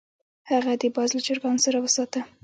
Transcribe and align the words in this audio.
هغه 0.49 0.73
باز 0.95 1.09
له 1.15 1.21
چرګانو 1.25 1.63
سره 1.65 1.77
وساته. 1.79 2.19